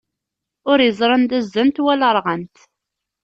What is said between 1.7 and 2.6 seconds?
wala ṛɣant.